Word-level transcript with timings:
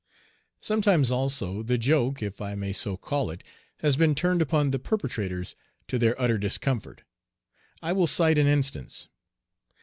Sometimes, 0.61 1.11
also, 1.11 1.61
the 1.61 1.77
joke, 1.77 2.23
if 2.23 2.41
I 2.41 2.55
may 2.55 2.73
so 2.73 2.97
call 2.97 3.29
it, 3.29 3.43
has 3.81 3.95
been 3.95 4.15
turned 4.15 4.41
upon 4.41 4.71
the 4.71 4.79
perpetrators 4.79 5.55
to 5.89 5.99
their 5.99 6.19
utter 6.19 6.39
discomfort. 6.39 7.03
I 7.83 7.93
will 7.93 8.07
cite 8.07 8.39
an 8.39 8.47
instance. 8.47 9.09